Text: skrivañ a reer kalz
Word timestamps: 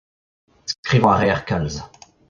skrivañ 0.71 1.11
a 1.15 1.19
reer 1.21 1.41
kalz 1.49 1.75